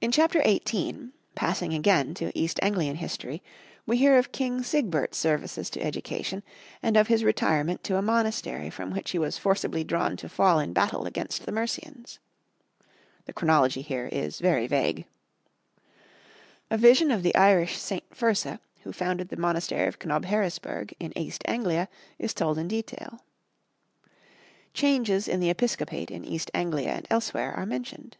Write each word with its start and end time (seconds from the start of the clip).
In 0.00 0.12
Chapter 0.12 0.40
18, 0.44 1.12
passing 1.34 1.74
again 1.74 2.14
to 2.14 2.30
East 2.38 2.60
Anglian 2.62 2.94
history, 2.94 3.42
we 3.84 3.96
hear 3.96 4.16
of 4.16 4.30
King 4.30 4.62
Sigbert's 4.62 5.18
services 5.18 5.68
to 5.70 5.82
education, 5.82 6.44
and 6.84 6.96
of 6.96 7.08
his 7.08 7.24
retirement 7.24 7.82
to 7.82 7.96
a 7.96 8.00
monastery 8.02 8.70
from 8.70 8.92
which 8.92 9.10
he 9.10 9.18
was 9.18 9.38
forcibly 9.38 9.82
drawn 9.82 10.16
to 10.18 10.28
fall 10.28 10.60
in 10.60 10.72
battle 10.72 11.04
against 11.04 11.46
the 11.46 11.50
Mercians. 11.50 12.20
(The 13.24 13.32
chronology 13.32 13.80
is 13.80 14.38
here 14.38 14.48
very 14.48 14.68
vague.) 14.68 15.04
A 16.70 16.78
vision 16.78 17.10
of 17.10 17.24
the 17.24 17.34
Irish 17.34 17.76
St. 17.76 18.08
Fursa, 18.10 18.60
who 18.84 18.92
founded 18.92 19.30
the 19.30 19.36
monastery 19.36 19.88
of 19.88 19.98
Cnobheresburg 19.98 20.92
in 21.00 21.12
East 21.18 21.42
Anglia 21.44 21.88
is 22.20 22.32
told 22.32 22.56
in 22.56 22.68
detail. 22.68 23.18
Changes 24.72 25.26
in 25.26 25.40
the 25.40 25.50
episcopate 25.50 26.12
in 26.12 26.24
East 26.24 26.52
Anglia 26.54 26.90
and 26.90 27.06
elsewhere 27.10 27.52
are 27.54 27.66
mentioned. 27.66 28.16